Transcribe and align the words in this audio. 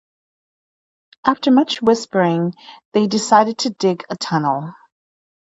After 1.27 1.51
much 1.51 1.79
whispering, 1.83 2.55
they 2.91 3.05
decided 3.05 3.59
to 3.59 3.69
dig 3.69 4.03
a 4.09 4.15
tunnel. 4.17 4.73